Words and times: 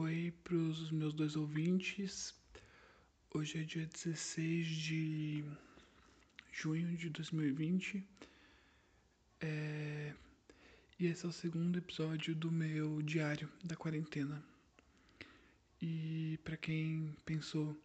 Oi 0.00 0.32
para 0.44 0.54
os 0.54 0.92
meus 0.92 1.12
dois 1.12 1.34
ouvintes. 1.34 2.32
Hoje 3.34 3.58
é 3.58 3.62
dia 3.64 3.84
16 3.84 4.66
de 4.68 5.44
junho 6.52 6.96
de 6.96 7.10
2020. 7.10 8.06
É... 9.40 10.14
E 11.00 11.06
esse 11.06 11.26
é 11.26 11.28
o 11.28 11.32
segundo 11.32 11.76
episódio 11.78 12.32
do 12.32 12.48
meu 12.48 13.02
diário 13.02 13.50
da 13.64 13.74
quarentena. 13.74 14.40
E 15.82 16.38
para 16.44 16.56
quem 16.56 17.12
pensou 17.24 17.76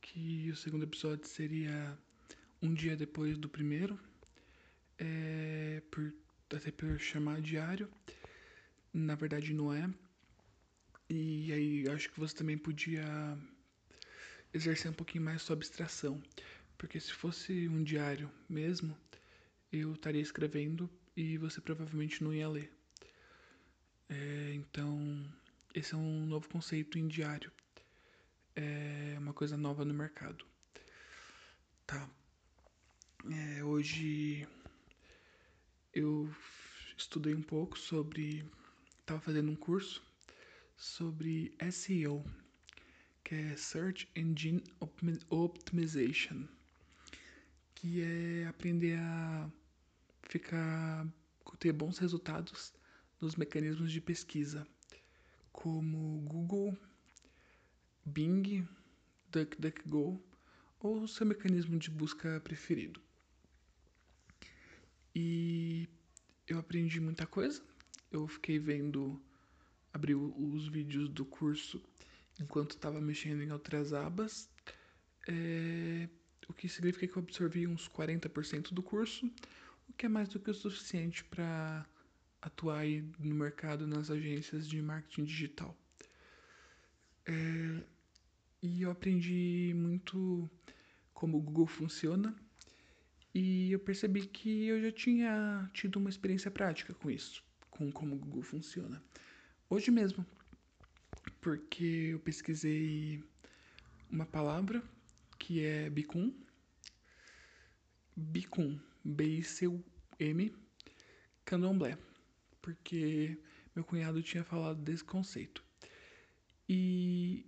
que 0.00 0.50
o 0.50 0.56
segundo 0.56 0.84
episódio 0.84 1.26
seria 1.26 1.98
um 2.62 2.72
dia 2.72 2.96
depois 2.96 3.36
do 3.36 3.46
primeiro, 3.46 4.00
é 4.98 5.82
por 5.90 6.14
até 6.56 6.70
por 6.70 6.98
chamar 6.98 7.42
diário, 7.42 7.90
na 8.94 9.14
verdade 9.14 9.52
não 9.52 9.70
é. 9.70 9.92
E 11.14 11.52
aí 11.52 11.88
acho 11.90 12.10
que 12.10 12.18
você 12.18 12.34
também 12.34 12.56
podia 12.56 13.04
exercer 14.54 14.90
um 14.90 14.94
pouquinho 14.94 15.22
mais 15.22 15.42
sua 15.42 15.54
abstração. 15.54 16.22
Porque 16.78 16.98
se 16.98 17.12
fosse 17.12 17.68
um 17.68 17.84
diário 17.84 18.30
mesmo, 18.48 18.96
eu 19.70 19.92
estaria 19.92 20.22
escrevendo 20.22 20.88
e 21.14 21.36
você 21.36 21.60
provavelmente 21.60 22.24
não 22.24 22.32
ia 22.32 22.48
ler. 22.48 22.72
É, 24.08 24.54
então, 24.54 25.30
esse 25.74 25.92
é 25.92 25.98
um 25.98 26.24
novo 26.24 26.48
conceito 26.48 26.98
em 26.98 27.06
diário. 27.06 27.52
É 28.56 29.14
uma 29.18 29.34
coisa 29.34 29.54
nova 29.54 29.84
no 29.84 29.92
mercado. 29.92 30.46
Tá. 31.86 32.08
É, 33.30 33.62
hoje 33.62 34.48
eu 35.92 36.34
estudei 36.96 37.34
um 37.34 37.42
pouco 37.42 37.78
sobre. 37.78 38.50
Estava 39.02 39.20
fazendo 39.20 39.50
um 39.50 39.56
curso 39.56 40.02
sobre 40.82 41.56
SEO, 41.70 42.24
que 43.22 43.36
é 43.36 43.56
Search 43.56 44.10
Engine 44.16 44.64
Optimization, 45.30 46.48
que 47.72 48.02
é 48.02 48.46
aprender 48.48 48.98
a 48.98 49.48
ficar 50.24 51.06
ter 51.60 51.72
bons 51.72 51.98
resultados 51.98 52.74
nos 53.20 53.36
mecanismos 53.36 53.92
de 53.92 54.00
pesquisa, 54.00 54.66
como 55.52 56.20
Google, 56.22 56.76
Bing, 58.04 58.66
DuckDuckGo 59.30 60.20
ou 60.80 61.06
seu 61.06 61.24
mecanismo 61.24 61.78
de 61.78 61.92
busca 61.92 62.40
preferido. 62.40 63.00
E 65.14 65.88
eu 66.48 66.58
aprendi 66.58 66.98
muita 66.98 67.24
coisa. 67.24 67.62
Eu 68.10 68.26
fiquei 68.26 68.58
vendo 68.58 69.22
abri 69.92 70.14
os 70.14 70.68
vídeos 70.68 71.08
do 71.08 71.24
curso 71.24 71.82
enquanto 72.40 72.72
estava 72.72 73.00
mexendo 73.00 73.42
em 73.42 73.52
outras 73.52 73.92
abas, 73.92 74.48
é, 75.28 76.08
o 76.48 76.52
que 76.52 76.68
significa 76.68 77.06
que 77.06 77.18
eu 77.18 77.22
absorvi 77.22 77.66
uns 77.66 77.88
40% 77.88 78.72
do 78.72 78.82
curso, 78.82 79.26
o 79.88 79.92
que 79.92 80.06
é 80.06 80.08
mais 80.08 80.28
do 80.28 80.40
que 80.40 80.50
o 80.50 80.54
suficiente 80.54 81.24
para 81.24 81.86
atuar 82.40 82.84
no 83.18 83.34
mercado 83.34 83.86
nas 83.86 84.10
agências 84.10 84.66
de 84.66 84.80
marketing 84.82 85.24
digital. 85.24 85.76
É, 87.26 87.82
e 88.62 88.82
eu 88.82 88.90
aprendi 88.90 89.72
muito 89.76 90.50
como 91.12 91.38
o 91.38 91.40
Google 91.40 91.66
funciona 91.66 92.34
e 93.34 93.72
eu 93.72 93.78
percebi 93.78 94.26
que 94.26 94.66
eu 94.66 94.80
já 94.80 94.90
tinha 94.90 95.70
tido 95.72 95.96
uma 95.96 96.10
experiência 96.10 96.50
prática 96.50 96.92
com 96.94 97.10
isso, 97.10 97.44
com 97.70 97.90
como 97.92 98.16
o 98.16 98.18
Google 98.18 98.42
funciona. 98.42 99.02
Hoje 99.74 99.90
mesmo, 99.90 100.22
porque 101.40 102.10
eu 102.12 102.20
pesquisei 102.20 103.24
uma 104.10 104.26
palavra 104.26 104.82
que 105.38 105.64
é 105.64 105.88
bicum, 105.88 106.30
bicum, 108.14 108.78
B-I-C-U-M, 109.02 110.54
candomblé, 111.42 111.96
porque 112.60 113.38
meu 113.74 113.82
cunhado 113.82 114.22
tinha 114.22 114.44
falado 114.44 114.78
desse 114.78 115.04
conceito. 115.04 115.64
E 116.68 117.46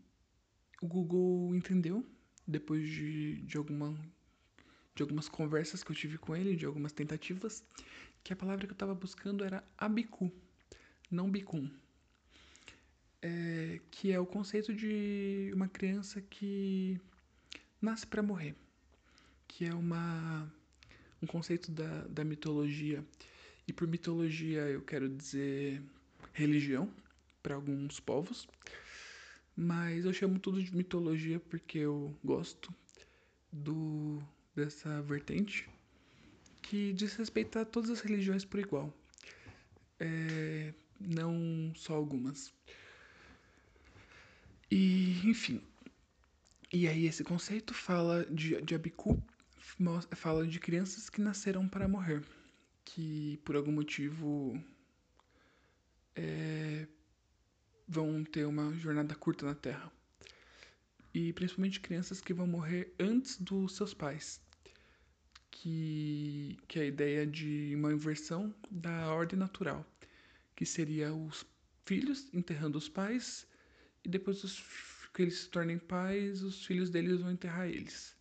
o 0.80 0.86
Google 0.86 1.54
entendeu, 1.54 2.06
depois 2.48 2.88
de, 2.88 3.42
de, 3.42 3.58
alguma, 3.58 3.94
de 4.94 5.02
algumas 5.02 5.28
conversas 5.28 5.84
que 5.84 5.90
eu 5.90 5.94
tive 5.94 6.16
com 6.16 6.34
ele, 6.34 6.56
de 6.56 6.64
algumas 6.64 6.92
tentativas, 6.92 7.62
que 8.22 8.32
a 8.32 8.36
palavra 8.36 8.66
que 8.66 8.72
eu 8.72 8.76
estava 8.76 8.94
buscando 8.94 9.44
era 9.44 9.62
abicu, 9.76 10.32
não 11.10 11.30
bicum 11.30 11.68
é, 13.24 13.80
que 13.90 14.12
é 14.12 14.20
o 14.20 14.26
conceito 14.26 14.74
de 14.74 15.50
uma 15.54 15.66
criança 15.66 16.20
que 16.20 17.00
nasce 17.80 18.06
para 18.06 18.22
morrer, 18.22 18.54
que 19.48 19.64
é 19.64 19.74
uma, 19.74 20.52
um 21.22 21.26
conceito 21.26 21.72
da, 21.72 22.06
da 22.06 22.22
mitologia. 22.22 23.02
E 23.66 23.72
por 23.72 23.88
mitologia 23.88 24.60
eu 24.68 24.82
quero 24.82 25.08
dizer 25.08 25.82
religião 26.34 26.92
para 27.42 27.54
alguns 27.54 27.98
povos, 27.98 28.46
mas 29.56 30.04
eu 30.04 30.12
chamo 30.12 30.38
tudo 30.38 30.62
de 30.62 30.76
mitologia 30.76 31.40
porque 31.40 31.78
eu 31.78 32.14
gosto 32.22 32.74
do 33.50 34.22
dessa 34.54 35.00
vertente 35.00 35.68
que 36.60 36.92
diz 36.92 37.14
respeito 37.14 37.58
a 37.58 37.64
todas 37.64 37.90
as 37.90 38.00
religiões 38.00 38.44
por 38.44 38.60
igual, 38.60 38.92
é, 39.98 40.74
não 41.00 41.72
só 41.74 41.94
algumas. 41.94 42.52
E, 44.76 45.20
enfim. 45.24 45.62
E 46.72 46.88
aí 46.88 47.06
esse 47.06 47.22
conceito 47.22 47.72
fala 47.72 48.26
de, 48.26 48.60
de 48.60 48.74
Abiku, 48.74 49.22
fala 50.16 50.44
de 50.44 50.58
crianças 50.58 51.08
que 51.08 51.20
nasceram 51.20 51.68
para 51.68 51.86
morrer, 51.86 52.24
que 52.84 53.40
por 53.44 53.54
algum 53.54 53.70
motivo 53.70 54.60
é, 56.16 56.88
vão 57.86 58.24
ter 58.24 58.46
uma 58.46 58.74
jornada 58.74 59.14
curta 59.14 59.46
na 59.46 59.54
Terra. 59.54 59.92
E 61.14 61.32
principalmente 61.34 61.78
crianças 61.78 62.20
que 62.20 62.34
vão 62.34 62.48
morrer 62.48 62.92
antes 62.98 63.36
dos 63.38 63.76
seus 63.76 63.94
pais. 63.94 64.40
Que, 65.52 66.58
que 66.66 66.80
é 66.80 66.82
a 66.82 66.86
ideia 66.86 67.24
de 67.24 67.72
uma 67.76 67.92
inversão 67.92 68.52
da 68.68 69.14
ordem 69.14 69.38
natural, 69.38 69.86
que 70.56 70.66
seria 70.66 71.14
os 71.14 71.46
filhos 71.86 72.28
enterrando 72.34 72.76
os 72.76 72.88
pais 72.88 73.46
e 74.04 74.08
depois 74.08 74.44
os, 74.44 74.60
que 75.14 75.22
eles 75.22 75.38
se 75.38 75.48
tornem 75.48 75.78
pais, 75.78 76.42
os 76.42 76.64
filhos 76.66 76.90
deles 76.90 77.20
vão 77.20 77.30
enterrar 77.30 77.68
eles. 77.68 78.16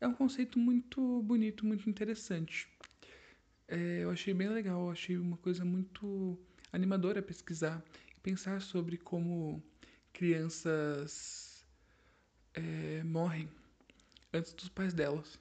É 0.00 0.06
um 0.06 0.14
conceito 0.14 0.58
muito 0.58 1.22
bonito, 1.22 1.66
muito 1.66 1.88
interessante. 1.90 2.68
É, 3.66 4.04
eu 4.04 4.10
achei 4.10 4.32
bem 4.32 4.48
legal, 4.48 4.86
eu 4.86 4.90
achei 4.90 5.16
uma 5.16 5.36
coisa 5.36 5.64
muito 5.64 6.38
animadora 6.72 7.20
pesquisar 7.20 7.82
e 8.16 8.20
pensar 8.20 8.60
sobre 8.60 8.96
como 8.96 9.62
crianças 10.12 11.66
é, 12.54 13.02
morrem 13.04 13.48
antes 14.32 14.52
dos 14.52 14.68
pais 14.68 14.94
delas. 14.94 15.38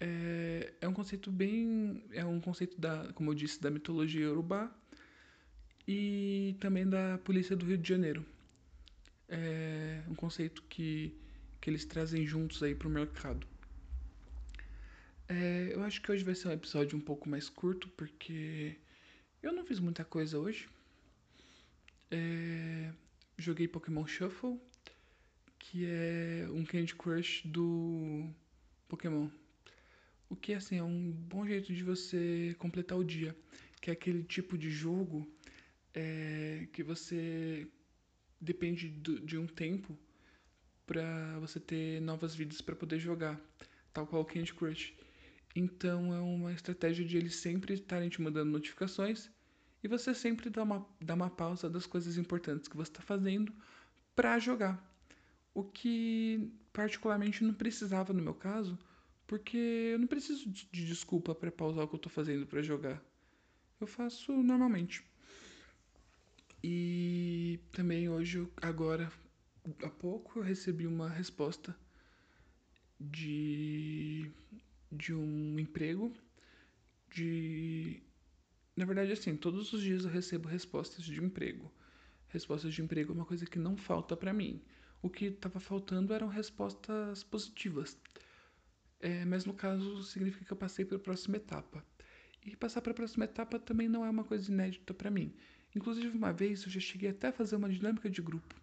É, 0.00 0.74
é, 0.80 0.88
um 0.88 0.92
conceito 0.92 1.30
bem. 1.30 2.04
É 2.10 2.24
um 2.24 2.40
conceito 2.40 2.80
da, 2.80 3.12
como 3.14 3.30
eu 3.30 3.34
disse, 3.34 3.60
da 3.60 3.70
mitologia 3.70 4.30
urubá 4.30 4.70
e 5.86 6.56
também 6.60 6.88
da 6.88 7.18
polícia 7.18 7.56
do 7.56 7.66
Rio 7.66 7.78
de 7.78 7.88
Janeiro 7.88 8.33
é 9.28 10.02
um 10.08 10.14
conceito 10.14 10.62
que, 10.64 11.16
que 11.60 11.70
eles 11.70 11.84
trazem 11.84 12.26
juntos 12.26 12.62
aí 12.62 12.74
para 12.74 12.88
o 12.88 12.90
mercado. 12.90 13.46
É, 15.28 15.70
eu 15.72 15.82
acho 15.82 16.02
que 16.02 16.12
hoje 16.12 16.22
vai 16.22 16.34
ser 16.34 16.48
um 16.48 16.52
episódio 16.52 16.98
um 16.98 17.00
pouco 17.00 17.28
mais 17.28 17.48
curto, 17.48 17.88
porque 17.90 18.76
eu 19.42 19.52
não 19.52 19.64
fiz 19.64 19.78
muita 19.80 20.04
coisa 20.04 20.38
hoje. 20.38 20.68
É, 22.10 22.92
joguei 23.38 23.66
Pokémon 23.66 24.06
Shuffle, 24.06 24.60
que 25.58 25.86
é 25.86 26.46
um 26.50 26.64
Candy 26.64 26.94
Crush 26.94 27.42
do 27.46 28.28
Pokémon. 28.88 29.28
O 30.28 30.36
que 30.36 30.52
assim 30.52 30.76
é 30.76 30.82
um 30.82 31.10
bom 31.10 31.46
jeito 31.46 31.72
de 31.72 31.82
você 31.82 32.54
completar 32.58 32.98
o 32.98 33.04
dia, 33.04 33.36
que 33.80 33.90
é 33.90 33.92
aquele 33.92 34.22
tipo 34.22 34.58
de 34.58 34.70
jogo 34.70 35.26
é, 35.94 36.66
que 36.72 36.82
você 36.82 37.66
depende 38.44 38.88
do, 38.88 39.20
de 39.20 39.38
um 39.38 39.46
tempo 39.46 39.98
para 40.86 41.38
você 41.40 41.58
ter 41.58 42.00
novas 42.00 42.34
vidas 42.34 42.60
para 42.60 42.76
poder 42.76 42.98
jogar, 42.98 43.40
tal 43.92 44.06
qual 44.06 44.24
Candy 44.24 44.52
Crush. 44.52 44.94
Então 45.56 46.12
é 46.12 46.20
uma 46.20 46.52
estratégia 46.52 47.04
de 47.04 47.16
eles 47.16 47.36
sempre 47.36 47.74
estarem 47.74 48.08
te 48.08 48.20
mandando 48.20 48.50
notificações 48.50 49.30
e 49.82 49.88
você 49.88 50.14
sempre 50.14 50.50
dá 50.50 50.62
uma, 50.62 50.86
dá 51.00 51.14
uma 51.14 51.30
pausa 51.30 51.68
das 51.70 51.86
coisas 51.86 52.16
importantes 52.16 52.68
que 52.68 52.76
você 52.76 52.90
está 52.90 53.02
fazendo 53.02 53.52
para 54.14 54.38
jogar. 54.38 54.82
O 55.52 55.62
que 55.62 56.50
particularmente 56.72 57.44
não 57.44 57.54
precisava 57.54 58.12
no 58.12 58.22
meu 58.22 58.34
caso, 58.34 58.78
porque 59.26 59.56
eu 59.92 59.98
não 59.98 60.06
preciso 60.06 60.50
de 60.50 60.86
desculpa 60.86 61.34
para 61.34 61.52
pausar 61.52 61.84
o 61.84 61.88
que 61.88 61.94
eu 61.94 61.98
estou 61.98 62.12
fazendo 62.12 62.46
para 62.46 62.62
jogar. 62.62 63.02
Eu 63.80 63.86
faço 63.86 64.32
normalmente. 64.32 65.04
E 66.66 67.60
também 67.72 68.08
hoje, 68.08 68.48
agora, 68.62 69.12
há 69.82 69.90
pouco, 69.90 70.38
eu 70.38 70.42
recebi 70.42 70.86
uma 70.86 71.10
resposta 71.10 71.76
de, 72.98 74.30
de 74.90 75.12
um 75.12 75.58
emprego 75.58 76.10
de. 77.12 78.02
Na 78.74 78.86
verdade, 78.86 79.12
assim, 79.12 79.36
todos 79.36 79.74
os 79.74 79.82
dias 79.82 80.04
eu 80.04 80.10
recebo 80.10 80.48
respostas 80.48 81.04
de 81.04 81.22
emprego. 81.22 81.70
Respostas 82.28 82.72
de 82.72 82.80
emprego 82.80 83.12
é 83.12 83.14
uma 83.14 83.26
coisa 83.26 83.44
que 83.44 83.58
não 83.58 83.76
falta 83.76 84.16
para 84.16 84.32
mim. 84.32 84.62
O 85.02 85.10
que 85.10 85.26
estava 85.26 85.60
faltando 85.60 86.14
eram 86.14 86.28
respostas 86.28 87.22
positivas. 87.22 87.94
É, 89.00 89.22
mas 89.26 89.44
no 89.44 89.52
caso 89.52 90.02
significa 90.02 90.46
que 90.46 90.52
eu 90.54 90.56
passei 90.56 90.86
para 90.86 90.96
a 90.96 91.00
próxima 91.00 91.36
etapa. 91.36 91.84
E 92.42 92.56
passar 92.56 92.80
para 92.80 92.92
a 92.92 92.96
próxima 92.96 93.26
etapa 93.26 93.58
também 93.58 93.86
não 93.86 94.02
é 94.02 94.08
uma 94.08 94.24
coisa 94.24 94.50
inédita 94.50 94.94
para 94.94 95.10
mim. 95.10 95.30
Inclusive, 95.74 96.16
uma 96.16 96.32
vez 96.32 96.62
eu 96.62 96.70
já 96.70 96.80
cheguei 96.80 97.10
até 97.10 97.28
a 97.28 97.32
fazer 97.32 97.56
uma 97.56 97.68
dinâmica 97.68 98.08
de 98.08 98.22
grupo. 98.22 98.54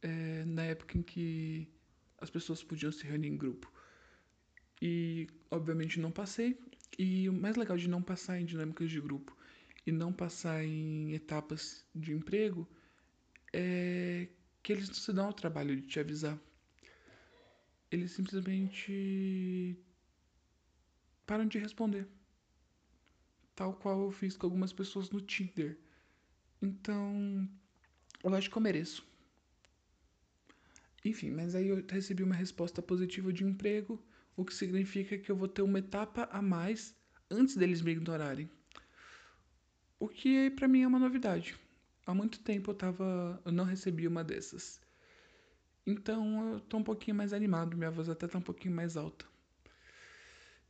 É, 0.00 0.44
na 0.44 0.64
época 0.64 0.98
em 0.98 1.02
que 1.02 1.68
as 2.20 2.28
pessoas 2.28 2.62
podiam 2.62 2.90
se 2.90 3.04
reunir 3.04 3.28
em 3.28 3.36
grupo. 3.36 3.72
E, 4.80 5.28
obviamente, 5.50 6.00
não 6.00 6.10
passei. 6.10 6.58
E 6.98 7.28
o 7.28 7.32
mais 7.32 7.56
legal 7.56 7.76
de 7.76 7.88
não 7.88 8.02
passar 8.02 8.40
em 8.40 8.44
dinâmicas 8.44 8.90
de 8.90 9.00
grupo 9.00 9.36
e 9.86 9.92
não 9.92 10.12
passar 10.12 10.64
em 10.64 11.12
etapas 11.14 11.84
de 11.94 12.12
emprego 12.12 12.68
é 13.52 14.28
que 14.62 14.72
eles 14.72 14.88
não 14.88 14.94
se 14.94 15.12
dão 15.12 15.26
ao 15.26 15.32
trabalho 15.32 15.76
de 15.76 15.86
te 15.86 16.00
avisar. 16.00 16.38
Eles 17.90 18.12
simplesmente 18.12 19.76
param 21.26 21.46
de 21.46 21.58
responder. 21.58 22.08
Tal 23.54 23.74
qual 23.74 24.02
eu 24.02 24.10
fiz 24.10 24.36
com 24.36 24.46
algumas 24.46 24.72
pessoas 24.72 25.10
no 25.10 25.20
Tinder. 25.20 25.78
Então, 26.62 27.48
eu 28.22 28.34
acho 28.34 28.48
que 28.48 28.56
eu 28.56 28.62
mereço. 28.62 29.04
Enfim, 31.04 31.30
mas 31.32 31.56
aí 31.56 31.68
eu 31.68 31.84
recebi 31.88 32.22
uma 32.22 32.34
resposta 32.34 32.80
positiva 32.80 33.32
de 33.32 33.44
emprego, 33.44 34.00
o 34.36 34.44
que 34.44 34.54
significa 34.54 35.18
que 35.18 35.30
eu 35.30 35.36
vou 35.36 35.48
ter 35.48 35.62
uma 35.62 35.80
etapa 35.80 36.28
a 36.30 36.40
mais 36.40 36.94
antes 37.28 37.56
deles 37.56 37.82
me 37.82 37.90
ignorarem. 37.90 38.48
O 39.98 40.08
que 40.08 40.50
para 40.50 40.68
mim 40.68 40.82
é 40.82 40.86
uma 40.86 40.98
novidade. 40.98 41.56
Há 42.06 42.14
muito 42.14 42.40
tempo 42.40 42.70
eu 42.70 42.74
tava. 42.74 43.40
eu 43.44 43.52
não 43.52 43.64
recebi 43.64 44.06
uma 44.06 44.22
dessas. 44.22 44.80
Então 45.86 46.52
eu 46.52 46.60
tô 46.60 46.78
um 46.78 46.82
pouquinho 46.84 47.16
mais 47.16 47.32
animado, 47.32 47.76
minha 47.76 47.90
voz 47.90 48.08
até 48.08 48.28
tá 48.28 48.38
um 48.38 48.42
pouquinho 48.42 48.74
mais 48.74 48.96
alta. 48.96 49.24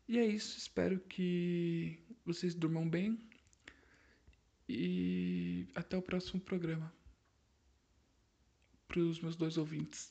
E 0.09 0.19
é 0.19 0.27
isso, 0.27 0.59
espero 0.59 0.99
que 0.99 1.99
vocês 2.25 2.55
durmam 2.55 2.89
bem. 2.89 3.19
E 4.75 5.69
até 5.75 5.99
o 5.99 6.03
próximo 6.03 6.41
programa. 6.41 6.91
Para 8.89 9.01
os 9.01 9.21
meus 9.21 9.37
dois 9.37 9.59
ouvintes. 9.59 10.11